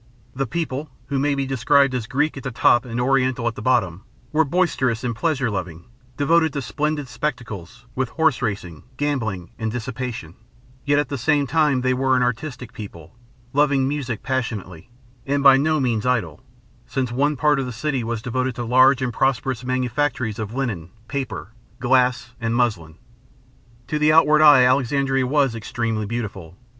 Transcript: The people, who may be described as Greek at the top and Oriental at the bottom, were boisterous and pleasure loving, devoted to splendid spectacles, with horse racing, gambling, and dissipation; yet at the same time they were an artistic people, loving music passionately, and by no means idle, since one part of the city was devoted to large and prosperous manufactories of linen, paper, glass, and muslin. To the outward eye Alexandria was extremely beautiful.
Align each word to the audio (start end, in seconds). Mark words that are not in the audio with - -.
The 0.33 0.47
people, 0.47 0.89
who 1.09 1.19
may 1.19 1.35
be 1.35 1.45
described 1.45 1.93
as 1.93 2.07
Greek 2.07 2.35
at 2.35 2.41
the 2.41 2.49
top 2.49 2.85
and 2.85 2.99
Oriental 2.99 3.47
at 3.47 3.53
the 3.53 3.61
bottom, 3.61 4.01
were 4.31 4.43
boisterous 4.43 5.03
and 5.03 5.15
pleasure 5.15 5.51
loving, 5.51 5.83
devoted 6.17 6.53
to 6.53 6.61
splendid 6.63 7.07
spectacles, 7.07 7.85
with 7.93 8.09
horse 8.09 8.41
racing, 8.41 8.81
gambling, 8.97 9.51
and 9.59 9.71
dissipation; 9.71 10.33
yet 10.85 10.97
at 10.97 11.09
the 11.09 11.19
same 11.19 11.45
time 11.45 11.81
they 11.81 11.93
were 11.93 12.17
an 12.17 12.23
artistic 12.23 12.73
people, 12.73 13.15
loving 13.53 13.87
music 13.87 14.23
passionately, 14.23 14.89
and 15.27 15.43
by 15.43 15.55
no 15.55 15.79
means 15.79 16.03
idle, 16.03 16.41
since 16.87 17.11
one 17.11 17.35
part 17.35 17.59
of 17.59 17.67
the 17.67 17.71
city 17.71 18.03
was 18.03 18.23
devoted 18.23 18.55
to 18.55 18.65
large 18.65 19.03
and 19.03 19.13
prosperous 19.13 19.63
manufactories 19.63 20.39
of 20.39 20.55
linen, 20.55 20.89
paper, 21.07 21.49
glass, 21.79 22.33
and 22.41 22.55
muslin. 22.55 22.95
To 23.89 23.99
the 23.99 24.11
outward 24.13 24.41
eye 24.41 24.63
Alexandria 24.63 25.27
was 25.27 25.53
extremely 25.53 26.07
beautiful. 26.07 26.57